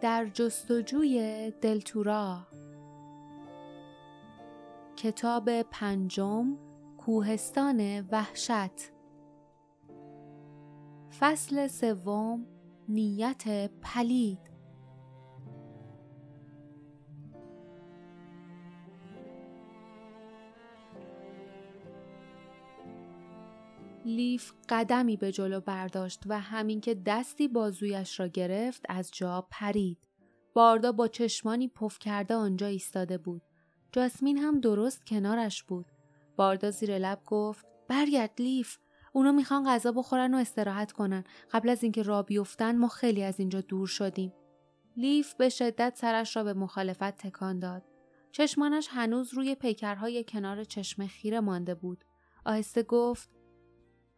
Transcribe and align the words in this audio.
در 0.00 0.26
جستجوی 0.34 1.52
دلتورا. 1.60 2.46
کتاب 4.96 5.62
پنجم 5.62 6.58
کوهستان 6.98 8.00
وحشت. 8.00 8.92
فصل 11.20 11.66
سوم 11.66 12.46
نیت 12.88 13.70
پلید. 13.82 14.49
لیف 24.04 24.52
قدمی 24.68 25.16
به 25.16 25.32
جلو 25.32 25.60
برداشت 25.60 26.22
و 26.26 26.40
همین 26.40 26.80
که 26.80 26.94
دستی 26.94 27.48
بازویش 27.48 28.20
را 28.20 28.26
گرفت 28.26 28.86
از 28.88 29.10
جا 29.12 29.46
پرید. 29.50 29.98
باردا 30.54 30.92
با 30.92 31.08
چشمانی 31.08 31.68
پف 31.68 31.98
کرده 31.98 32.34
آنجا 32.34 32.66
ایستاده 32.66 33.18
بود. 33.18 33.42
جاسمین 33.92 34.38
هم 34.38 34.60
درست 34.60 35.06
کنارش 35.06 35.62
بود. 35.62 35.86
باردا 36.36 36.70
زیر 36.70 36.98
لب 36.98 37.20
گفت 37.26 37.66
برگرد 37.88 38.32
لیف 38.38 38.78
اونا 39.12 39.32
می‌خوان 39.32 39.68
غذا 39.68 39.92
بخورن 39.92 40.34
و 40.34 40.36
استراحت 40.36 40.92
کنن 40.92 41.24
قبل 41.50 41.68
از 41.68 41.82
اینکه 41.82 42.02
را 42.02 42.22
بیفتن 42.22 42.78
ما 42.78 42.88
خیلی 42.88 43.22
از 43.22 43.40
اینجا 43.40 43.60
دور 43.60 43.86
شدیم 43.86 44.32
لیف 44.96 45.34
به 45.34 45.48
شدت 45.48 45.96
سرش 45.96 46.36
را 46.36 46.44
به 46.44 46.52
مخالفت 46.52 47.16
تکان 47.16 47.58
داد 47.58 47.82
چشمانش 48.32 48.88
هنوز 48.90 49.34
روی 49.34 49.54
پیکرهای 49.54 50.24
کنار 50.24 50.64
چشمه 50.64 51.06
خیره 51.06 51.40
مانده 51.40 51.74
بود 51.74 52.04
آهسته 52.44 52.82
گفت 52.82 53.30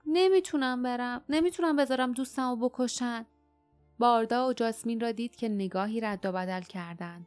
نمی‌تونم 0.06 0.82
برم. 0.82 1.24
نمی‌تونم 1.28 1.76
بذارم 1.76 2.12
دوستم 2.12 2.50
رو 2.50 2.68
بکشن. 2.68 3.26
باردا 3.98 4.48
و 4.48 4.52
جاسمین 4.52 5.00
را 5.00 5.12
دید 5.12 5.36
که 5.36 5.48
نگاهی 5.48 6.00
رد 6.00 6.26
و 6.26 6.32
بدل 6.32 6.60
کردند 6.60 7.26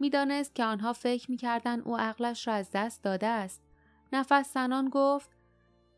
می‌دانست 0.00 0.54
که 0.54 0.64
آنها 0.64 0.92
فکر 0.92 1.30
می‌کردند 1.30 1.82
او 1.84 1.96
عقلش 1.96 2.48
را 2.48 2.54
از 2.54 2.70
دست 2.74 3.02
داده 3.02 3.26
است. 3.26 3.62
نفس 4.12 4.54
زنان 4.54 4.88
گفت 4.88 5.30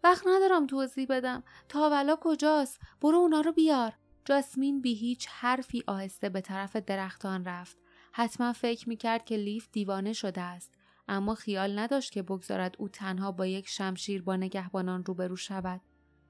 وقت 0.04 0.26
ندارم 0.26 0.66
توضیح 0.66 1.06
بدم. 1.10 1.42
تاولا 1.68 2.16
کجاست؟ 2.20 2.80
برو 3.00 3.18
اونا 3.18 3.40
رو 3.40 3.52
بیار. 3.52 3.92
جاسمین 4.24 4.80
بی 4.80 4.94
هیچ 4.94 5.28
حرفی 5.30 5.84
آهسته 5.86 6.28
به 6.28 6.40
طرف 6.40 6.76
درختان 6.76 7.44
رفت. 7.44 7.76
حتما 8.12 8.52
فکر 8.52 8.88
می‌کرد 8.88 9.24
که 9.24 9.36
لیف 9.36 9.68
دیوانه 9.72 10.12
شده 10.12 10.40
است. 10.40 10.74
اما 11.08 11.34
خیال 11.34 11.78
نداشت 11.78 12.12
که 12.12 12.22
بگذارد 12.22 12.76
او 12.78 12.88
تنها 12.88 13.32
با 13.32 13.46
یک 13.46 13.68
شمشیر 13.68 14.22
با 14.22 14.36
نگهبانان 14.36 15.04
روبرو 15.04 15.36
شود. 15.36 15.80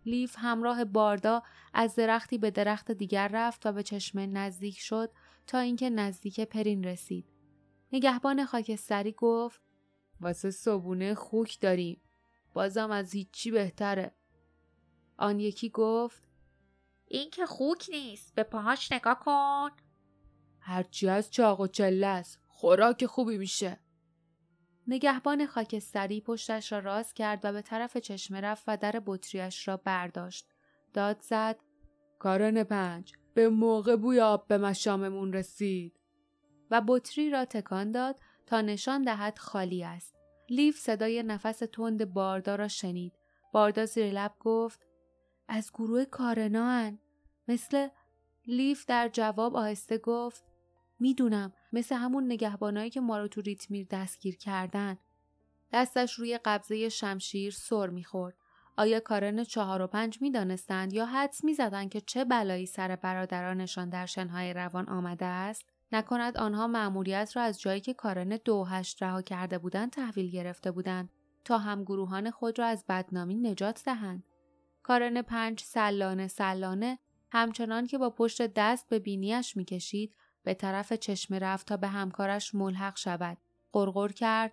لیف 0.06 0.36
همراه 0.38 0.84
باردا 0.84 1.42
از 1.74 1.94
درختی 1.94 2.38
به 2.38 2.50
درخت 2.50 2.90
دیگر 2.90 3.28
رفت 3.32 3.66
و 3.66 3.72
به 3.72 3.82
چشمه 3.82 4.26
نزدیک 4.26 4.78
شد 4.78 5.10
تا 5.46 5.58
اینکه 5.58 5.90
نزدیک 5.90 6.40
پرین 6.40 6.84
رسید. 6.84 7.26
نگهبان 7.92 8.44
خاکستری 8.44 9.12
گفت 9.12 9.60
واسه 10.20 10.50
صبونه 10.50 11.14
خوک 11.14 11.60
داریم. 11.60 12.02
بازم 12.54 12.90
از 12.90 13.14
هیچی 13.14 13.50
بهتره. 13.50 14.14
آن 15.18 15.40
یکی 15.40 15.70
گفت 15.70 16.28
این 17.04 17.30
که 17.30 17.46
خوک 17.46 17.86
نیست. 17.92 18.34
به 18.34 18.42
پاهاش 18.42 18.92
نگاه 18.92 19.20
کن. 19.20 19.70
هرچی 20.60 21.08
از 21.08 21.30
چاق 21.30 21.60
و 21.60 21.66
چله 21.66 22.06
است. 22.06 22.40
خوراک 22.48 23.06
خوبی 23.06 23.38
میشه. 23.38 23.80
نگهبان 24.88 25.46
خاکستری 25.46 26.20
پشتش 26.20 26.72
را 26.72 26.78
راست 26.78 27.16
کرد 27.16 27.40
و 27.44 27.52
به 27.52 27.62
طرف 27.62 27.96
چشمه 27.96 28.40
رفت 28.40 28.64
و 28.66 28.76
در 28.76 29.02
بطریش 29.06 29.68
را 29.68 29.76
برداشت. 29.76 30.48
داد 30.94 31.20
زد. 31.20 31.60
کارن 32.18 32.64
پنج. 32.64 33.12
به 33.34 33.48
موقع 33.48 33.96
بوی 33.96 34.20
آب 34.20 34.46
به 34.48 34.58
مشاممون 34.58 35.32
رسید. 35.32 36.00
و 36.70 36.82
بطری 36.86 37.30
را 37.30 37.44
تکان 37.44 37.92
داد 37.92 38.20
تا 38.46 38.60
نشان 38.60 39.02
دهد 39.02 39.38
خالی 39.38 39.84
است. 39.84 40.14
لیف 40.50 40.78
صدای 40.78 41.22
نفس 41.22 41.58
تند 41.58 42.12
باردا 42.14 42.54
را 42.54 42.68
شنید. 42.68 43.12
باردا 43.52 43.86
زیر 43.86 44.12
لب 44.12 44.34
گفت 44.40 44.86
از 45.48 45.70
گروه 45.74 46.04
کارنان 46.04 46.98
مثل 47.48 47.88
لیف 48.46 48.86
در 48.86 49.08
جواب 49.08 49.56
آهسته 49.56 49.98
گفت 49.98 50.44
می‌دونم 51.00 51.52
مثل 51.72 51.94
همون 51.94 52.24
نگهبانایی 52.24 52.90
که 52.90 53.00
ما 53.00 53.18
رو 53.18 53.28
تو 53.28 53.40
ریتمیر 53.40 53.86
دستگیر 53.90 54.36
کردن. 54.36 54.98
دستش 55.72 56.14
روی 56.14 56.38
قبضه 56.44 56.88
شمشیر 56.88 57.52
سر 57.52 57.86
می‌خورد. 57.86 58.34
آیا 58.76 59.00
کارن 59.00 59.44
چهار 59.44 59.82
و 59.82 59.86
پنج 59.86 60.22
می‌دانستند 60.22 60.92
یا 60.92 61.06
حدس 61.06 61.44
می‌زدند 61.44 61.90
که 61.90 62.00
چه 62.00 62.24
بلایی 62.24 62.66
سر 62.66 62.96
برادرانشان 62.96 63.88
در 63.88 64.06
شنهای 64.06 64.52
روان 64.54 64.88
آمده 64.88 65.24
است؟ 65.24 65.64
نکند 65.92 66.36
آنها 66.36 66.66
مأموریت 66.66 67.32
را 67.34 67.42
از 67.42 67.60
جایی 67.60 67.80
که 67.80 67.94
کارن 67.94 68.38
دو 68.44 68.64
هشت 68.64 69.02
رها 69.02 69.22
کرده 69.22 69.58
بودند 69.58 69.90
تحویل 69.90 70.30
گرفته 70.30 70.70
بودند 70.70 71.10
تا 71.44 71.58
هم 71.58 71.84
گروهان 71.84 72.30
خود 72.30 72.58
را 72.58 72.66
از 72.66 72.84
بدنامی 72.88 73.34
نجات 73.34 73.84
دهند. 73.84 74.24
کارن 74.82 75.22
پنج 75.22 75.60
سلانه 75.60 76.28
سلانه 76.28 76.98
همچنان 77.30 77.86
که 77.86 77.98
با 77.98 78.10
پشت 78.10 78.42
دست 78.42 78.88
به 78.88 78.98
بینیش 78.98 79.56
می‌کشید 79.56 80.14
به 80.48 80.54
طرف 80.54 80.92
چشمه 80.92 81.38
رفت 81.38 81.66
تا 81.66 81.76
به 81.76 81.88
همکارش 81.88 82.54
ملحق 82.54 82.96
شود. 82.96 83.38
قرقر 83.72 84.08
کرد. 84.08 84.52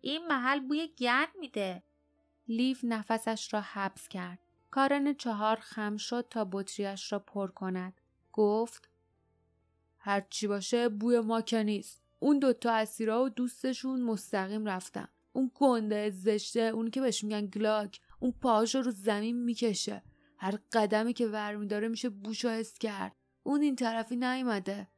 این 0.00 0.26
محل 0.26 0.60
بوی 0.60 0.88
گند 0.98 1.28
میده. 1.40 1.82
لیف 2.48 2.80
نفسش 2.84 3.54
را 3.54 3.60
حبس 3.60 4.08
کرد. 4.08 4.38
کارن 4.70 5.14
چهار 5.14 5.56
خم 5.56 5.96
شد 5.96 6.26
تا 6.30 6.48
بطریش 6.52 7.12
را 7.12 7.18
پر 7.18 7.50
کند. 7.50 8.00
گفت 8.32 8.88
هرچی 9.98 10.46
باشه 10.46 10.88
بوی 10.88 11.20
ما 11.20 11.40
که 11.40 11.62
نیست. 11.62 12.02
اون 12.18 12.38
دوتا 12.38 12.72
اسیرا 12.72 13.24
و 13.24 13.28
دوستشون 13.28 14.02
مستقیم 14.02 14.66
رفتن. 14.66 15.08
اون 15.32 15.50
گنده 15.54 16.10
زشته 16.10 16.60
اون 16.60 16.90
که 16.90 17.00
بهش 17.00 17.24
میگن 17.24 17.46
گلاک 17.46 18.00
اون 18.20 18.32
پاهاش 18.32 18.74
رو 18.74 18.90
زمین 18.90 19.44
می‌کشه. 19.44 20.02
هر 20.38 20.58
قدمی 20.72 21.12
که 21.12 21.26
ور 21.26 21.56
میداره 21.56 21.88
میشه 21.88 22.08
بوش 22.08 22.44
حس 22.44 22.78
کرد. 22.78 23.17
اون 23.48 23.62
این 23.62 23.76
طرفی 23.76 24.16
نیومده. 24.16 24.88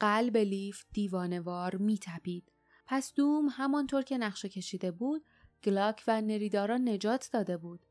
قلب 0.00 0.36
لیف 0.36 0.84
دیوانوار 0.92 1.76
میتپید. 1.76 2.52
پس 2.86 3.14
دوم 3.14 3.48
همانطور 3.50 4.02
که 4.02 4.18
نقشه 4.18 4.48
کشیده 4.48 4.90
بود 4.90 5.24
گلاک 5.64 6.04
و 6.08 6.20
نریدارا 6.20 6.76
نجات 6.76 7.30
داده 7.32 7.56
بود. 7.56 7.86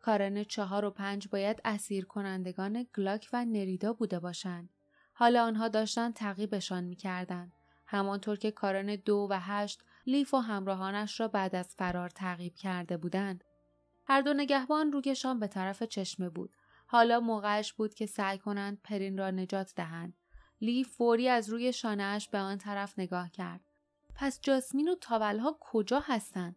کارن 0.00 0.44
چهار 0.44 0.84
و 0.84 0.90
پنج 0.90 1.28
باید 1.28 1.60
اسیر 1.64 2.04
کنندگان 2.04 2.86
گلاک 2.96 3.28
و 3.32 3.44
نریدا 3.44 3.92
بوده 3.92 4.18
باشند. 4.18 4.68
حالا 5.12 5.44
آنها 5.44 5.68
داشتن 5.68 6.12
تعقیبشان 6.12 6.84
می‌کردند. 6.84 7.52
همانطور 7.86 8.36
که 8.36 8.50
کارن 8.50 8.96
دو 8.96 9.26
و 9.30 9.40
هشت 9.40 9.82
لیف 10.06 10.34
و 10.34 10.38
همراهانش 10.38 11.20
را 11.20 11.28
بعد 11.28 11.54
از 11.54 11.74
فرار 11.74 12.08
تعقیب 12.08 12.54
کرده 12.54 12.96
بودند. 12.96 13.44
هر 14.06 14.20
دو 14.20 14.34
نگهبان 14.34 14.92
رویشان 14.92 15.38
به 15.38 15.46
طرف 15.46 15.82
چشمه 15.82 16.28
بود. 16.28 16.56
حالا 16.92 17.20
موقعش 17.20 17.72
بود 17.72 17.94
که 17.94 18.06
سعی 18.06 18.38
کنند 18.38 18.80
پرین 18.82 19.18
را 19.18 19.30
نجات 19.30 19.72
دهند. 19.76 20.16
لیف 20.60 20.88
فوری 20.88 21.28
از 21.28 21.50
روی 21.50 21.72
شانهاش 21.72 22.28
به 22.28 22.38
آن 22.38 22.58
طرف 22.58 22.98
نگاه 22.98 23.30
کرد. 23.30 23.60
پس 24.14 24.40
جاسمین 24.40 24.88
و 24.88 24.94
تاولها 24.94 25.56
کجا 25.60 26.00
هستند؟ 26.00 26.56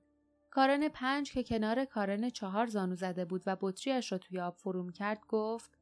کارن 0.52 0.90
پنج 0.90 1.32
که 1.32 1.44
کنار 1.44 1.86
کارن 1.86 2.30
چهار 2.30 2.66
زانو 2.66 2.96
زده 2.96 3.26
بود 3.26 3.44
و 3.46 3.58
بطریش 3.62 4.12
را 4.12 4.18
توی 4.18 4.40
آب 4.40 4.56
فرو 4.56 4.92
کرد 4.92 5.22
گفت 5.28 5.78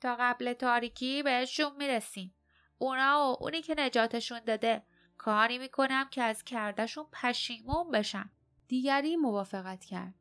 تا 0.00 0.16
قبل 0.20 0.52
تاریکی 0.52 1.22
بهشون 1.22 1.76
می‌رسیم. 1.76 2.34
اونا 2.78 3.18
و 3.20 3.42
اونی 3.42 3.62
که 3.62 3.74
نجاتشون 3.78 4.40
داده 4.46 4.82
کاری 5.16 5.58
می‌کنم 5.58 6.08
که 6.10 6.22
از 6.22 6.44
کردشون 6.44 7.06
پشیمون 7.12 7.90
بشن. 7.90 8.30
دیگری 8.68 9.16
موافقت 9.16 9.84
کرد. 9.84 10.14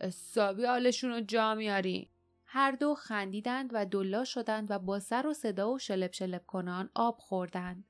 حسابی 0.00 0.64
حالشون 0.64 1.10
رو 1.10 1.20
جا 1.20 1.54
میاریم. 1.54 2.10
هر 2.56 2.72
دو 2.72 2.94
خندیدند 2.94 3.70
و 3.72 3.86
دلا 3.86 4.24
شدند 4.24 4.70
و 4.70 4.78
با 4.78 5.00
سر 5.00 5.26
و 5.26 5.34
صدا 5.34 5.72
و 5.72 5.78
شلب 5.78 6.12
شلب 6.12 6.46
کنان 6.46 6.90
آب 6.94 7.18
خوردند. 7.18 7.84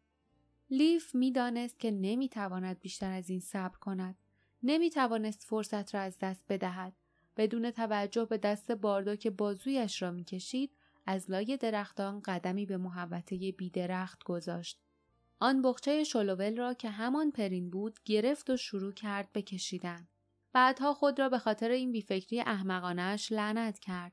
لیف 0.71 1.15
می‌دانست 1.15 1.81
که 1.81 1.91
نمی‌تواند 1.91 2.81
بیشتر 2.81 3.13
از 3.13 3.31
این 3.31 3.41
صبر 3.41 3.79
کند. 3.79 4.19
نمی‌توانست 4.63 5.45
فرصت 5.45 5.95
را 5.95 6.01
از 6.01 6.19
دست 6.19 6.45
بدهد. 6.49 6.93
بدون 7.37 7.71
توجه 7.71 8.25
به 8.25 8.39
دست 8.39 8.73
باردو 8.73 9.17
که 9.17 9.31
بازویش 9.31 10.03
را 10.03 10.11
می‌کشید 10.11 10.77
از 11.07 11.31
لای 11.31 11.57
درختان 11.57 12.21
قدمی 12.21 12.67
به 12.67 12.77
محوطه 12.77 13.53
بیدرخت 13.53 14.25
گذاشت. 14.25 14.81
آن 15.41 15.63
بخچه 15.63 16.05
شلوول 16.05 16.57
را 16.57 16.75
که 16.75 16.91
همان 16.91 17.31
پرین 17.31 17.71
بود 17.71 18.01
گرفت 18.05 18.51
و 18.51 18.57
شروع 18.57 18.93
کرد 18.93 19.33
به 19.33 19.43
کشیدن. 19.43 20.09
بعدها 20.53 20.95
خود 20.95 21.19
را 21.19 21.29
به 21.29 21.39
خاطر 21.39 21.71
این 21.71 21.93
بیفکری 21.93 22.41
احمقانش 22.41 23.33
لعنت 23.33 23.79
کرد. 23.79 24.13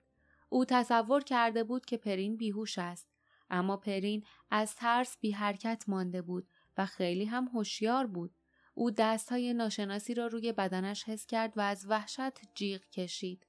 او 0.54 0.66
تصور 0.66 1.24
کرده 1.24 1.64
بود 1.64 1.86
که 1.86 1.98
پرین 1.98 2.38
بیهوش 2.38 2.78
است 2.78 3.08
اما 3.50 3.78
پرین 3.78 4.24
از 4.52 4.76
ترس 4.76 5.18
بی 5.22 5.32
حرکت 5.32 5.84
مانده 5.88 6.22
بود 6.22 6.48
و 6.78 6.86
خیلی 6.86 7.26
هم 7.26 7.50
هوشیار 7.54 8.08
بود 8.08 8.36
او 8.74 8.92
دستهای 8.92 9.54
ناشناسی 9.54 10.14
را 10.14 10.28
روی 10.28 10.52
بدنش 10.52 11.04
حس 11.04 11.26
کرد 11.26 11.58
و 11.58 11.62
از 11.62 11.86
وحشت 11.90 12.54
جیغ 12.56 12.82
کشید 12.82 13.48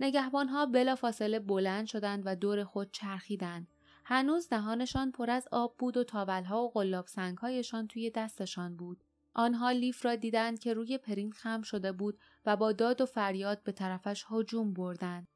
نگهبانها 0.00 0.66
بلا 0.66 0.94
فاصله 0.94 1.38
بلند 1.38 1.86
شدند 1.86 2.22
و 2.26 2.36
دور 2.36 2.64
خود 2.64 2.92
چرخیدند 2.92 3.68
هنوز 4.04 4.48
دهانشان 4.48 5.12
پر 5.12 5.30
از 5.30 5.48
آب 5.52 5.76
بود 5.78 5.96
و 5.96 6.04
تاولها 6.04 6.62
و 6.62 6.70
قلاب 6.70 7.06
سنگهایشان 7.06 7.86
توی 7.86 8.10
دستشان 8.10 8.76
بود. 8.76 9.04
آنها 9.34 9.70
لیف 9.70 10.04
را 10.04 10.16
دیدند 10.16 10.58
که 10.58 10.74
روی 10.74 10.98
پرین 10.98 11.32
خم 11.32 11.62
شده 11.62 11.92
بود 11.92 12.18
و 12.46 12.56
با 12.56 12.72
داد 12.72 13.00
و 13.00 13.06
فریاد 13.06 13.62
به 13.62 13.72
طرفش 13.72 14.24
هجوم 14.30 14.74
بردند. 14.74 15.28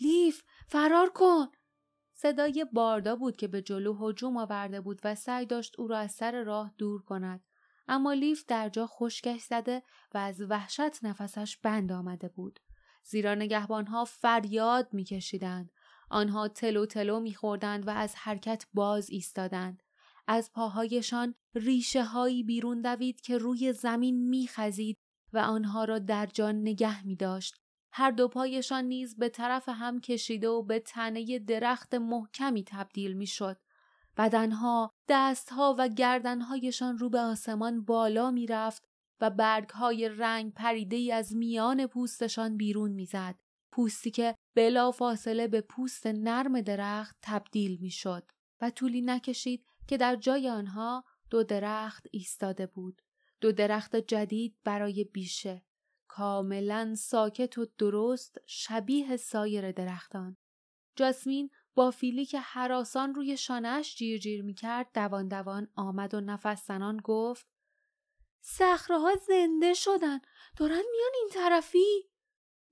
لیف 0.00 0.42
فرار 0.66 1.10
کن! 1.14 1.46
صدای 2.14 2.66
باردا 2.72 3.16
بود 3.16 3.36
که 3.36 3.48
به 3.48 3.62
جلو 3.62 4.08
هجوم 4.08 4.36
آورده 4.36 4.80
بود 4.80 5.00
و 5.04 5.14
سعی 5.14 5.46
داشت 5.46 5.80
او 5.80 5.86
را 5.86 5.98
از 5.98 6.12
سر 6.12 6.42
راه 6.42 6.74
دور 6.78 7.02
کند. 7.02 7.44
اما 7.88 8.12
لیف 8.12 8.44
در 8.46 8.68
جا 8.68 8.86
خشکش 8.86 9.40
زده 9.40 9.82
و 10.14 10.18
از 10.18 10.40
وحشت 10.40 11.04
نفسش 11.04 11.56
بند 11.56 11.92
آمده 11.92 12.28
بود. 12.28 12.60
زیرا 13.02 13.34
نگهبانها 13.34 14.04
فریاد 14.04 14.88
میکشیدند. 14.94 15.72
آنها 16.10 16.48
تلو 16.48 16.86
تلو 16.86 17.20
میخوردند 17.20 17.86
و 17.86 17.90
از 17.90 18.14
حرکت 18.16 18.66
باز 18.74 19.10
ایستادند. 19.10 19.82
از 20.26 20.52
پاهایشان 20.52 21.34
ریشه 21.54 22.04
هایی 22.04 22.42
بیرون 22.42 22.80
دوید 22.80 23.20
که 23.20 23.38
روی 23.38 23.72
زمین 23.72 24.28
میخزید 24.28 24.98
و 25.32 25.38
آنها 25.38 25.84
را 25.84 25.98
در 25.98 26.26
جان 26.26 26.54
نگه 26.60 27.06
می 27.06 27.16
داشت. 27.16 27.54
هر 27.92 28.10
دو 28.10 28.28
پایشان 28.28 28.84
نیز 28.84 29.16
به 29.16 29.28
طرف 29.28 29.68
هم 29.68 30.00
کشیده 30.00 30.48
و 30.48 30.62
به 30.62 30.80
تنه 30.80 31.38
درخت 31.38 31.94
محکمی 31.94 32.64
تبدیل 32.64 33.12
می 33.12 33.26
شد. 33.26 33.56
بدنها، 34.16 34.90
دستها 35.08 35.74
و 35.78 35.88
گردنهایشان 35.88 36.98
رو 36.98 37.10
به 37.10 37.20
آسمان 37.20 37.84
بالا 37.84 38.30
می 38.30 38.46
رفت 38.46 38.84
و 39.20 39.30
برگهای 39.30 40.08
رنگ 40.08 40.54
پریده 40.54 41.14
از 41.14 41.36
میان 41.36 41.86
پوستشان 41.86 42.56
بیرون 42.56 42.90
می‌زد. 42.90 43.40
پوستی 43.72 44.10
که 44.10 44.34
بلا 44.54 44.90
فاصله 44.90 45.48
به 45.48 45.60
پوست 45.60 46.06
نرم 46.06 46.60
درخت 46.60 47.16
تبدیل 47.22 47.78
می 47.80 47.90
شد 47.90 48.30
و 48.60 48.70
طولی 48.70 49.00
نکشید 49.00 49.66
که 49.86 49.96
در 49.96 50.16
جای 50.16 50.48
آنها 50.48 51.04
دو 51.30 51.42
درخت 51.42 52.06
ایستاده 52.10 52.66
بود. 52.66 53.02
دو 53.40 53.52
درخت 53.52 53.96
جدید 53.96 54.56
برای 54.64 55.04
بیشه. 55.04 55.62
کاملا 56.12 56.94
ساکت 56.94 57.58
و 57.58 57.66
درست 57.78 58.38
شبیه 58.46 59.16
سایر 59.16 59.72
درختان. 59.72 60.36
جاسمین 60.96 61.50
با 61.74 61.90
فیلی 61.90 62.26
که 62.26 62.40
حراسان 62.40 63.14
روی 63.14 63.36
شانهش 63.36 63.96
جیر 63.96 64.18
جیر 64.18 64.42
می 64.42 64.54
کرد 64.54 64.90
دوان 64.94 65.28
دوان 65.28 65.68
آمد 65.76 66.14
و 66.14 66.20
نفس 66.20 66.66
زنان 66.66 66.96
گفت 67.04 67.46
ها 68.88 69.14
زنده 69.28 69.74
شدن 69.74 70.18
دارن 70.56 70.82
میان 70.92 71.12
این 71.14 71.28
طرفی 71.32 72.10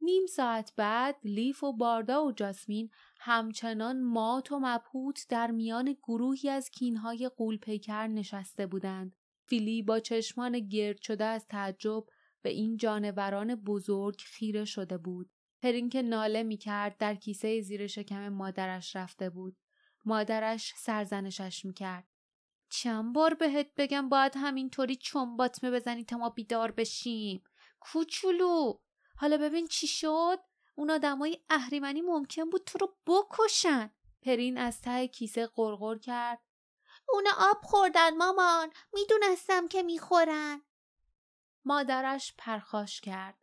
نیم 0.00 0.26
ساعت 0.26 0.73
بعد 0.76 1.17
لیف 1.25 1.64
و 1.64 1.73
باردا 1.73 2.25
و 2.25 2.32
جاسمین 2.32 2.91
همچنان 3.20 4.02
مات 4.02 4.52
و 4.52 4.58
مبهوت 4.62 5.26
در 5.29 5.50
میان 5.50 5.96
گروهی 6.02 6.49
از 6.49 6.70
کینهای 6.70 7.31
قولپیکر 7.37 8.06
نشسته 8.06 8.67
بودند. 8.67 9.17
فیلی 9.46 9.82
با 9.82 10.00
چشمان 10.00 10.69
گرد 10.69 11.00
شده 11.00 11.25
از 11.25 11.46
تعجب 11.46 12.05
به 12.43 12.50
این 12.50 12.76
جانوران 12.76 13.55
بزرگ 13.55 14.20
خیره 14.20 14.64
شده 14.64 14.99
بود. 14.99 15.31
پرین 15.62 15.88
که 15.88 16.02
ناله 16.02 16.43
می 16.43 16.56
کرد 16.56 16.96
در 16.96 17.14
کیسه 17.14 17.61
زیر 17.61 17.87
شکم 17.87 18.29
مادرش 18.29 18.96
رفته 18.96 19.31
بود. 19.31 19.56
مادرش 20.05 20.75
سرزنشش 20.76 21.64
می 21.64 21.75
کرد. 21.75 22.08
چند 22.70 23.14
بار 23.14 23.35
بهت 23.35 23.70
بگم 23.76 24.08
باید 24.08 24.32
همینطوری 24.37 24.96
چون 24.96 25.37
باطمه 25.37 25.70
بزنی 25.70 26.05
تا 26.05 26.17
ما 26.17 26.31
بیدار 26.31 26.70
بشیم. 26.70 27.44
کوچولو 27.81 28.79
حالا 29.17 29.37
ببین 29.37 29.67
چی 29.67 29.87
شد 29.87 30.38
اون 30.75 30.91
آدمای 30.91 31.38
اهریمنی 31.50 32.02
ممکن 32.02 32.50
بود 32.50 32.64
تو 32.67 32.79
رو 32.79 32.96
بکشن 33.06 33.91
پرین 34.23 34.58
از 34.58 34.81
ته 34.81 35.08
کیسه 35.08 35.46
قرقر 35.46 35.99
کرد 35.99 36.43
اون 37.08 37.25
آب 37.38 37.56
خوردن 37.62 38.17
مامان 38.17 38.70
می‌دونستم 38.93 39.69
که 39.69 39.82
می‌خورن 39.82 40.62
مادرش 41.64 42.34
پرخاش 42.38 43.00
کرد. 43.00 43.38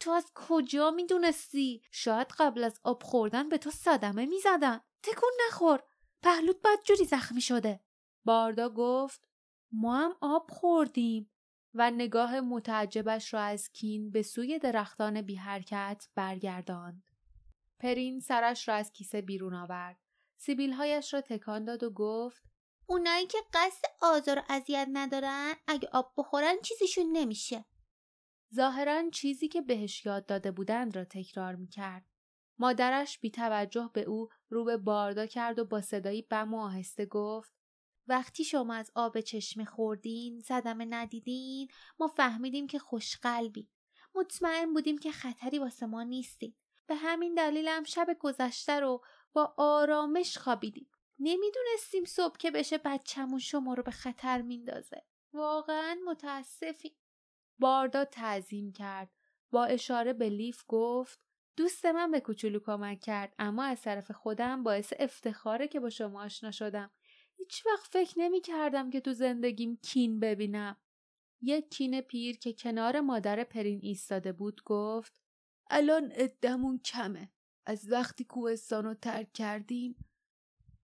تو 0.00 0.10
از 0.10 0.32
کجا 0.34 0.90
می‌دونستی؟ 0.90 1.82
شاید 1.90 2.28
قبل 2.38 2.64
از 2.64 2.80
آب 2.84 3.02
خوردن 3.02 3.48
به 3.48 3.58
تو 3.58 3.70
صدمه 3.70 4.26
می‌زدن. 4.26 4.80
تکون 5.02 5.32
نخور. 5.46 5.82
پهلوت 6.22 6.56
بدجوری 6.64 7.04
زخمی 7.04 7.40
شده. 7.40 7.80
باردا 8.24 8.68
گفت 8.68 9.28
ما 9.72 9.96
هم 9.96 10.16
آب 10.20 10.50
خوردیم 10.50 11.30
و 11.74 11.90
نگاه 11.90 12.40
متعجبش 12.40 13.34
را 13.34 13.40
از 13.40 13.68
کین 13.68 14.10
به 14.10 14.22
سوی 14.22 14.58
درختان 14.58 15.22
بی 15.22 15.34
حرکت 15.34 16.08
برگرداند. 16.14 17.10
پرین 17.78 18.20
سرش 18.20 18.68
را 18.68 18.74
از 18.74 18.92
کیسه 18.92 19.22
بیرون 19.22 19.54
آورد. 19.54 20.00
سیبیلهایش 20.36 21.14
را 21.14 21.20
تکان 21.20 21.64
داد 21.64 21.82
و 21.82 21.90
گفت 21.90 22.42
اونایی 22.86 23.26
که 23.26 23.38
قصد 23.52 23.84
آزار 24.02 24.38
و 24.38 24.42
اذیت 24.48 24.88
ندارن 24.92 25.54
اگه 25.66 25.88
آب 25.92 26.12
بخورن 26.16 26.54
چیزیشون 26.62 27.06
نمیشه. 27.12 27.64
ظاهرا 28.54 29.10
چیزی 29.10 29.48
که 29.48 29.62
بهش 29.62 30.06
یاد 30.06 30.26
داده 30.26 30.50
بودند 30.50 30.96
را 30.96 31.04
تکرار 31.04 31.54
می‌کرد. 31.54 32.04
مادرش 32.58 33.18
بی 33.18 33.30
توجه 33.30 33.90
به 33.92 34.02
او 34.02 34.28
رو 34.48 34.64
به 34.64 34.76
باردا 34.76 35.26
کرد 35.26 35.58
و 35.58 35.64
با 35.64 35.80
صدایی 35.80 36.22
بم 36.22 36.54
و 36.54 36.60
آهسته 36.60 37.06
گفت 37.06 37.52
وقتی 38.08 38.44
شما 38.44 38.74
از 38.74 38.90
آب 38.94 39.20
چشمه 39.20 39.64
خوردین 39.64 40.40
صدمه 40.40 40.84
ندیدین 40.84 41.68
ما 41.98 42.06
فهمیدیم 42.06 42.66
که 42.66 42.78
خوشقلبی 42.78 43.68
مطمئن 44.14 44.72
بودیم 44.72 44.98
که 44.98 45.12
خطری 45.12 45.58
واسه 45.58 45.86
ما 45.86 46.02
نیستین 46.02 46.54
به 46.86 46.94
همین 46.94 47.34
دلیلم 47.34 47.84
شب 47.84 48.16
گذشته 48.20 48.80
رو 48.80 49.04
با 49.32 49.54
آرامش 49.56 50.38
خوابیدیم 50.38 50.90
نمی‌دونستیم 51.18 52.04
صبح 52.04 52.36
که 52.36 52.50
بشه 52.50 52.78
بچهمون 52.78 53.38
شما 53.38 53.74
رو 53.74 53.82
به 53.82 53.90
خطر 53.90 54.42
میندازه 54.42 55.02
واقعا 55.32 55.96
متاسفیم 56.06 56.96
باردا 57.58 58.04
تعظیم 58.04 58.72
کرد 58.72 59.10
با 59.50 59.64
اشاره 59.64 60.12
به 60.12 60.28
لیف 60.28 60.64
گفت 60.68 61.20
دوست 61.56 61.86
من 61.86 62.10
به 62.10 62.20
کوچولو 62.20 62.60
کمک 62.60 63.00
کرد 63.00 63.34
اما 63.38 63.64
از 63.64 63.82
طرف 63.82 64.10
خودم 64.10 64.62
باعث 64.62 64.92
افتخاره 64.98 65.68
که 65.68 65.80
با 65.80 65.90
شما 65.90 66.24
آشنا 66.24 66.50
شدم 66.50 66.90
هیچ 67.36 67.66
وقت 67.66 67.86
فکر 67.92 68.14
نمی 68.18 68.40
کردم 68.40 68.90
که 68.90 69.00
تو 69.00 69.12
زندگیم 69.12 69.76
کین 69.76 70.20
ببینم. 70.20 70.76
یک 71.42 71.70
کین 71.70 72.00
پیر 72.00 72.38
که 72.38 72.52
کنار 72.52 73.00
مادر 73.00 73.44
پرین 73.44 73.80
ایستاده 73.82 74.32
بود 74.32 74.62
گفت 74.64 75.20
الان 75.70 76.12
ادمون 76.14 76.78
کمه. 76.78 77.32
از 77.66 77.92
وقتی 77.92 78.24
کوهستان 78.24 78.84
رو 78.84 78.94
ترک 78.94 79.32
کردیم 79.32 79.96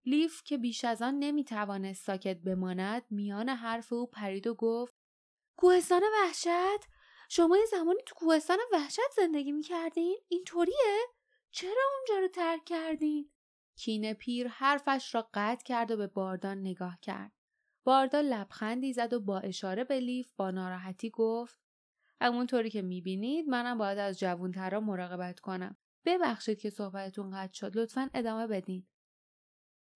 لیف 0.04 0.42
که 0.44 0.58
بیش 0.58 0.84
از 0.84 1.02
آن 1.02 1.18
نمی 1.18 1.44
توانست 1.44 2.04
ساکت 2.04 2.36
بماند 2.36 3.02
میان 3.10 3.48
حرف 3.48 3.92
او 3.92 4.06
پرید 4.06 4.46
و 4.46 4.54
گفت 4.54 4.94
کوهستان 5.56 6.02
وحشت؟ 6.22 6.86
شما 7.28 7.56
یه 7.56 7.64
زمانی 7.70 8.00
تو 8.06 8.14
کوهستان 8.14 8.58
وحشت 8.72 9.10
زندگی 9.16 9.52
می 9.52 9.62
کردین؟ 9.62 10.18
اینطوریه؟ 10.28 11.06
چرا 11.50 11.82
اونجا 11.96 12.20
رو 12.20 12.28
ترک 12.28 12.64
کردین؟ 12.64 13.30
کینه 13.76 14.14
پیر 14.14 14.48
حرفش 14.48 15.14
را 15.14 15.28
قطع 15.34 15.64
کرد 15.64 15.90
و 15.90 15.96
به 15.96 16.06
باردان 16.06 16.58
نگاه 16.58 16.98
کرد. 17.02 17.32
باردا 17.84 18.20
لبخندی 18.20 18.92
زد 18.92 19.12
و 19.12 19.20
با 19.20 19.38
اشاره 19.38 19.84
به 19.84 20.00
لیف 20.00 20.32
با 20.36 20.50
ناراحتی 20.50 21.10
گفت 21.10 21.60
همونطوری 22.20 22.70
که 22.70 22.82
می‌بینید 22.82 23.48
منم 23.48 23.78
باید 23.78 23.98
از 23.98 24.18
جوونترا 24.18 24.80
مراقبت 24.80 25.40
کنم. 25.40 25.76
ببخشید 26.04 26.60
که 26.60 26.70
صحبتتون 26.70 27.30
قطع 27.30 27.52
شد. 27.52 27.76
لطفا 27.76 28.10
ادامه 28.14 28.46
بدین. 28.46 28.86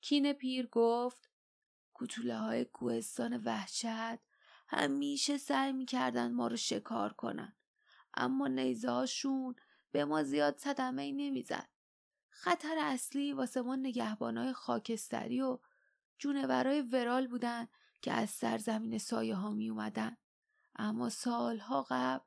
کینه 0.08 0.32
پیر 0.32 0.66
گفت 0.66 1.30
کتوله 1.94 2.38
های 2.38 2.64
کوهستان 2.64 3.36
وحشت 3.36 4.18
همیشه 4.68 5.36
سعی 5.36 5.72
می‌کردن 5.72 6.32
ما 6.32 6.46
رو 6.46 6.56
شکار 6.56 7.12
کنن. 7.12 7.56
اما 8.14 8.48
نیزه 8.48 9.06
به 9.92 10.04
ما 10.04 10.22
زیاد 10.22 10.58
صدمه 10.58 11.02
ای 11.02 11.12
نمی‌زد. 11.12 11.68
خطر 12.28 12.76
اصلی 12.78 13.32
واسه 13.32 13.62
ما 13.62 13.76
نگهبانای 13.76 14.52
خاکستری 14.52 15.40
و 15.40 15.58
جونورای 16.18 16.82
ورال 16.82 17.26
بودن 17.26 17.68
که 18.02 18.12
از 18.12 18.30
سرزمین 18.30 18.98
سایه 18.98 19.34
ها 19.34 19.50
می 19.50 19.70
اومدن. 19.70 20.16
اما 20.76 21.08
سالها 21.08 21.86
قبل 21.90 22.24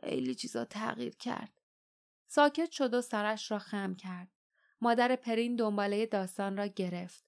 خیلی 0.00 0.34
چیزا 0.34 0.64
تغییر 0.64 1.16
کرد. 1.16 1.60
ساکت 2.26 2.70
شد 2.70 2.94
و 2.94 3.00
سرش 3.00 3.50
را 3.50 3.58
خم 3.58 3.94
کرد. 3.94 4.41
مادر 4.82 5.16
پرین 5.16 5.56
دنباله 5.56 6.06
داستان 6.06 6.56
را 6.56 6.66
گرفت. 6.66 7.24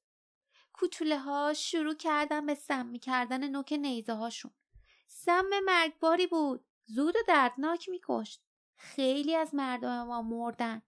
کوتوله 0.73 1.19
ها 1.19 1.53
شروع 1.53 1.95
کردن 1.95 2.47
به 2.47 2.55
سم 2.55 2.87
می 2.87 2.99
کردن 2.99 3.49
نوک 3.49 3.73
نیزه 3.73 4.13
هاشون. 4.13 4.53
سم 5.07 5.51
مرگباری 5.65 6.27
بود. 6.27 6.65
زود 6.87 7.17
و 7.17 7.19
دردناک 7.29 7.89
می 7.89 8.01
کشت. 8.05 8.43
خیلی 8.77 9.35
از 9.35 9.55
مردم 9.55 10.03
ما 10.03 10.23
مردن. 10.23 10.83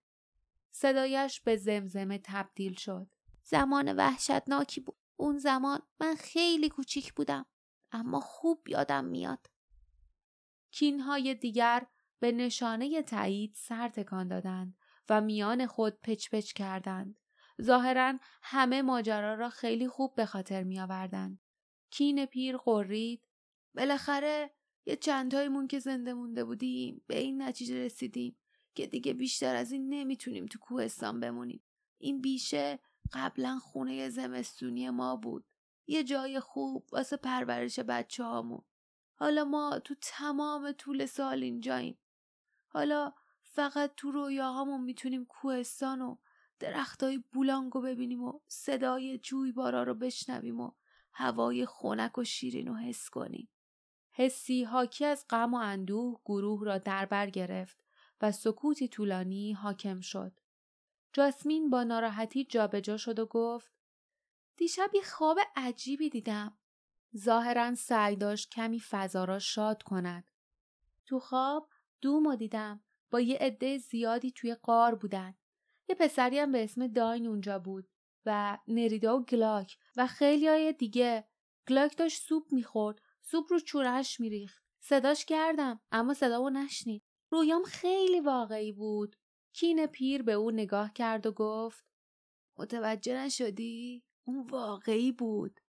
صدایش 0.71 1.41
به 1.41 1.57
زمزمه 1.57 2.21
تبدیل 2.25 2.75
شد. 2.75 3.07
زمان 3.43 3.97
وحشتناکی 3.97 4.81
بود. 4.81 4.97
اون 5.17 5.39
زمان 5.39 5.83
من 6.01 6.15
خیلی 6.15 6.69
کوچیک 6.69 7.15
بودم. 7.15 7.47
اما 7.93 8.21
خوب 8.21 8.69
یادم 8.69 9.05
میاد. 9.05 9.51
کینهای 10.71 11.35
دیگر 11.35 11.87
به 12.21 12.33
نشانه 12.33 13.03
تایید 13.03 13.55
سر 13.55 13.89
تکان 13.89 14.29
دادند 14.29 14.77
و 15.09 15.21
میان 15.21 15.67
خود 15.67 16.01
پچ 16.03 16.31
پچ 16.31 16.53
کردند. 16.53 17.19
ظاهرا 17.63 18.19
همه 18.43 18.83
ماجرا 18.83 19.35
را 19.35 19.51
خیلی 19.51 19.89
خوب 19.89 20.15
به 20.15 20.27
خاطر 20.27 20.63
می 20.63 20.81
آوردن. 20.81 21.39
کین 21.91 22.27
پیر 22.27 22.57
قرید 22.57 23.29
بالاخره 23.75 24.51
یه 24.87 24.97
چندتایمون 24.97 25.67
که 25.67 25.79
زنده 25.79 26.15
مونده 26.15 26.45
بودیم 26.45 27.05
به 27.07 27.19
این 27.19 27.43
نتیجه 27.43 27.85
رسیدیم 27.85 28.37
که 28.75 28.87
دیگه 28.87 29.15
بیشتر 29.15 29.57
از 29.57 29.73
این 29.73 29.89
نمی‌تونیم 29.89 30.47
تو 30.47 30.59
کوهستان 30.59 31.21
بمونیم. 31.21 31.65
این 31.99 32.21
بیشه 32.21 32.79
قبلا 33.13 33.59
خونه 33.59 34.09
زمستونی 34.09 34.91
ما 34.91 35.17
بود. 35.17 35.45
یه 35.87 36.05
جای 36.05 36.41
خوب 36.41 36.89
واسه 36.93 37.17
پرورش 37.17 37.81
بچه 37.81 38.25
هامون. 38.25 38.65
حالا 39.15 39.45
ما 39.45 39.79
تو 39.79 39.95
تمام 40.01 40.73
طول 40.73 41.07
سال 41.07 41.43
اینجاییم. 41.43 41.99
حالا 42.67 43.13
فقط 43.57 43.93
تو 43.97 44.11
رویاهامون 44.11 44.81
می‌تونیم 44.81 45.25
کوهستان 45.25 46.03
و 46.03 46.17
درختای 46.59 47.19
بولانگو 47.33 47.81
ببینیم 47.81 48.23
و 48.23 48.41
صدای 48.49 49.19
جویبارا 49.19 49.83
رو 49.83 49.95
بشنویم 49.95 50.61
و 50.61 50.73
هوای 51.13 51.67
خنک 51.67 52.19
و 52.19 52.25
شیرین 52.25 52.67
رو 52.67 52.75
حس 52.75 53.11
کنیم. 53.11 53.49
حسی 54.11 54.65
حاکی 54.65 55.05
از 55.05 55.27
غم 55.31 55.55
و 55.55 55.57
اندوه 55.57 56.21
گروه 56.25 56.65
را 56.65 56.79
در 56.79 57.07
بر 57.07 57.31
گرفت 57.31 57.85
و 58.21 58.33
سکوتی 58.33 58.89
طولانی 58.89 59.53
حاکم 59.53 60.01
شد. 60.01 60.41
جاسمین 61.13 61.71
با 61.71 61.85
ناراحتی 61.85 62.45
جابجا 62.45 62.97
شد 62.97 63.19
و 63.19 63.27
گفت 63.27 63.73
دیشب 64.57 64.91
یه 64.95 65.03
خواب 65.03 65.39
عجیبی 65.57 66.11
دیدم. 66.11 66.59
ظاهرا 67.17 67.75
سعی 67.75 68.17
داشت 68.17 68.51
کمی 68.51 68.81
فضا 68.81 69.25
را 69.25 69.39
شاد 69.39 69.83
کند. 69.83 70.31
تو 71.07 71.19
خواب 71.19 71.69
دومو 72.01 72.37
دیدم 72.37 72.81
با 73.11 73.21
یه 73.21 73.37
عده 73.37 73.79
زیادی 73.79 74.33
توی 74.33 74.55
قار 74.55 74.95
بودن. 74.95 75.35
یه 75.89 75.95
پسری 75.95 76.39
هم 76.39 76.53
به 76.53 76.65
اسم 76.65 76.87
داین 76.87 77.27
اونجا 77.27 77.59
بود 77.59 77.89
و 78.27 78.59
نریدا 78.69 79.19
و 79.19 79.25
گلاک 79.25 79.79
و 79.97 80.07
خیلی 80.07 80.49
های 80.49 80.73
دیگه. 80.73 81.29
گلاک 81.69 81.97
داشت 81.97 82.23
سوپ 82.23 82.53
می‌خورد. 82.53 83.03
سوپ 83.21 83.47
رو 83.51 83.61
چورش 83.61 84.21
میریخت. 84.21 84.65
صداش 84.81 85.25
کردم 85.25 85.81
اما 85.93 86.15
صدامو 86.15 86.51
نشنید. 86.51 87.03
رویام 87.31 87.63
خیلی 87.63 88.21
واقعی 88.21 88.73
بود. 88.73 89.17
کین 89.53 89.87
پیر 89.87 90.23
به 90.23 90.33
او 90.33 90.51
نگاه 90.51 90.93
کرد 90.93 91.27
و 91.27 91.33
گفت 91.33 91.85
متوجه 92.59 93.25
نشدی؟ 93.25 94.05
اون 94.25 94.47
واقعی 94.47 95.13
بود. 95.13 95.61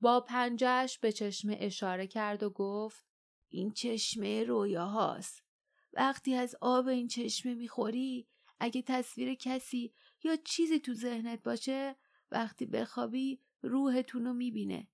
با 0.00 0.20
پنجش 0.20 0.98
به 0.98 1.12
چشمه 1.12 1.56
اشاره 1.60 2.06
کرد 2.06 2.42
و 2.42 2.50
گفت 2.50 3.04
این 3.48 3.72
چشمه 3.72 4.44
رویاهاست. 4.44 5.49
وقتی 5.92 6.34
از 6.34 6.56
آب 6.60 6.86
این 6.86 7.08
چشمه 7.08 7.54
می‌خوری 7.54 8.26
اگه 8.60 8.82
تصویر 8.82 9.34
کسی 9.34 9.92
یا 10.22 10.36
چیزی 10.36 10.78
تو 10.78 10.94
ذهنت 10.94 11.42
باشه 11.42 11.96
وقتی 12.30 12.66
بخوابی 12.66 13.40
روحتون 13.62 14.24
رو 14.24 14.32
می‌بینه. 14.32 14.88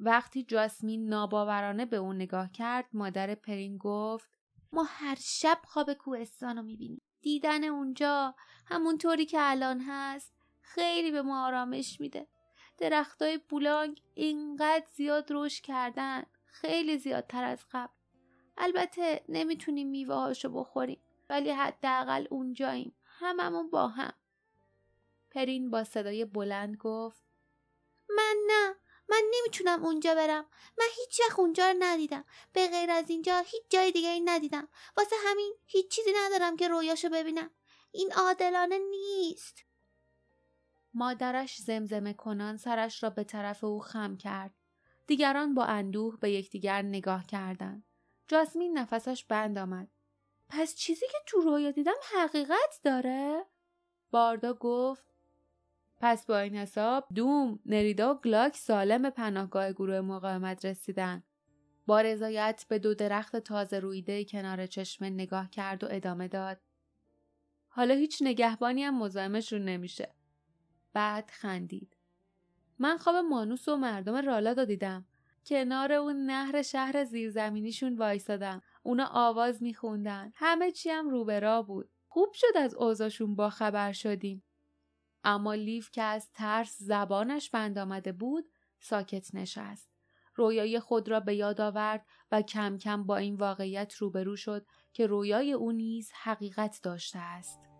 وقتی 0.00 0.42
جاسمین 0.42 1.08
ناباورانه 1.08 1.86
به 1.86 1.96
اون 1.96 2.16
نگاه 2.16 2.52
کرد 2.52 2.88
مادر 2.92 3.34
پرین 3.34 3.78
گفت 3.78 4.28
ما 4.72 4.84
هر 4.88 5.16
شب 5.20 5.58
خواب 5.64 5.92
کوهستان 5.92 6.56
رو 6.56 6.62
می‌بینیم. 6.62 7.02
دیدن 7.20 7.64
اونجا 7.64 8.34
همونطوری 8.66 9.26
که 9.26 9.38
الان 9.40 9.80
هست 9.88 10.34
خیلی 10.60 11.10
به 11.10 11.22
ما 11.22 11.46
آرامش 11.46 12.00
میده. 12.00 12.26
درختای 12.78 13.38
بولانگ 13.48 14.02
اینقدر 14.14 14.86
زیاد 14.94 15.26
رشد 15.30 15.62
کردن 15.62 16.22
خیلی 16.46 16.98
زیادتر 16.98 17.44
از 17.44 17.64
قبل. 17.72 17.92
البته 18.56 19.24
نمی‌تونیم 19.28 19.88
میوه 19.88 20.14
هاشو 20.14 20.48
بخوریم 20.48 21.00
ولی 21.28 21.50
حداقل 21.50 22.26
اونجاییم. 22.30 22.94
هممون 23.04 23.70
با 23.70 23.88
هم. 23.88 24.12
پرین 25.30 25.70
با 25.70 25.84
صدای 25.84 26.24
بلند 26.24 26.76
گفت 26.76 27.22
من 28.16 28.36
نه 28.46 28.74
من 29.08 29.22
نمی‌تونم 29.34 29.84
اونجا 29.84 30.14
برم. 30.14 30.44
من 30.78 30.86
هیچ 30.96 31.20
وقت 31.20 31.38
اونجا 31.38 31.70
رو 31.70 31.76
ندیدم. 31.78 32.24
به 32.52 32.68
غیر 32.68 32.90
از 32.90 33.10
اینجا 33.10 33.38
هیچ 33.38 33.62
جای 33.68 33.92
دیگری 33.92 34.20
ندیدم. 34.20 34.68
واسه 34.96 35.16
همین 35.26 35.54
هیچ 35.66 35.88
چیزی 35.88 36.10
ندارم 36.16 36.56
که 36.56 36.68
رویاشو 36.68 37.08
ببینم. 37.08 37.50
این 37.92 38.12
عادلانه 38.12 38.78
نیست. 38.78 39.64
مادرش 40.94 41.56
زمزمه 41.56 42.14
کنان 42.14 42.56
سرش 42.56 43.02
را 43.02 43.10
به 43.10 43.24
طرف 43.24 43.64
او 43.64 43.80
خم 43.80 44.16
کرد. 44.16 44.54
دیگران 45.06 45.54
با 45.54 45.64
اندوه 45.64 46.18
به 46.20 46.30
یکدیگر 46.30 46.82
نگاه 46.82 47.26
کردند. 47.26 47.84
جاسمین 48.28 48.78
نفسش 48.78 49.24
بند 49.24 49.58
آمد 49.58 49.88
پس 50.48 50.74
چیزی 50.74 51.06
که 51.06 51.18
تو 51.26 51.40
رویا 51.40 51.70
دیدم 51.70 51.94
حقیقت 52.16 52.80
داره 52.82 53.44
باردا 54.10 54.54
گفت 54.54 55.14
پس 56.00 56.26
با 56.26 56.38
این 56.38 56.56
حساب 56.56 57.06
دوم، 57.14 57.58
نریدا 57.66 58.14
و 58.14 58.20
گلاک 58.20 58.56
سالم 58.56 59.02
به 59.02 59.10
پناهگاه 59.10 59.72
گروه 59.72 60.00
مقاومت 60.00 60.64
رسیدن. 60.64 61.22
با 61.86 62.00
رضایت 62.00 62.66
به 62.68 62.78
دو 62.78 62.94
درخت 62.94 63.36
تازه 63.36 63.78
رویده 63.78 64.24
کنار 64.24 64.66
چشمه 64.66 65.10
نگاه 65.10 65.50
کرد 65.50 65.84
و 65.84 65.86
ادامه 65.90 66.28
داد. 66.28 66.60
حالا 67.68 67.94
هیچ 67.94 68.18
نگهبانی 68.20 68.82
هم 68.82 68.98
مزاحمشون 68.98 69.62
نمیشه. 69.62 70.14
بعد 70.92 71.30
خندید. 71.30 71.96
من 72.78 72.96
خواب 72.96 73.16
مانوس 73.16 73.68
و 73.68 73.76
مردم 73.76 74.16
رالا 74.16 74.64
دیدم. 74.64 75.06
کنار 75.46 75.92
اون 75.92 76.16
نهر 76.16 76.62
شهر 76.62 77.04
زیرزمینیشون 77.04 77.96
وایستادم. 77.96 78.62
اونا 78.82 79.06
آواز 79.12 79.62
میخوندن. 79.62 80.32
همه 80.34 80.72
چی 80.72 80.90
هم 80.90 81.10
روبرا 81.10 81.62
بود. 81.62 81.90
خوب 82.08 82.32
شد 82.32 82.56
از 82.56 82.74
اوضاعشون 82.74 83.34
با 83.34 83.50
خبر 83.50 83.92
شدیم. 83.92 84.44
اما 85.24 85.54
لیف 85.54 85.90
که 85.90 86.02
از 86.02 86.30
ترس 86.32 86.76
زبانش 86.78 87.50
بند 87.50 87.78
آمده 87.78 88.12
بود 88.12 88.44
ساکت 88.80 89.34
نشست. 89.34 89.90
رویای 90.34 90.80
خود 90.80 91.08
را 91.08 91.20
به 91.20 91.34
یاد 91.34 91.60
آورد 91.60 92.06
و 92.32 92.42
کم 92.42 92.78
کم 92.78 93.04
با 93.04 93.16
این 93.16 93.34
واقعیت 93.34 93.94
روبرو 93.94 94.36
شد 94.36 94.66
که 94.92 95.06
رویای 95.06 95.52
او 95.52 95.72
نیز 95.72 96.10
حقیقت 96.14 96.80
داشته 96.82 97.18
است. 97.18 97.73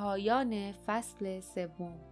پایان 0.00 0.72
فصل 0.72 1.40
سوم. 1.40 2.09